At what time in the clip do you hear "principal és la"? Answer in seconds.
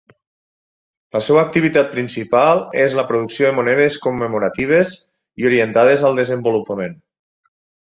1.91-3.05